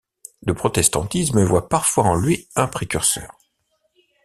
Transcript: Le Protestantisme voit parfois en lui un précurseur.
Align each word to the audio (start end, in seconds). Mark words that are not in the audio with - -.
Le 0.47 0.55
Protestantisme 0.55 1.43
voit 1.43 1.69
parfois 1.69 2.05
en 2.05 2.15
lui 2.15 2.47
un 2.55 2.65
précurseur. 2.65 3.37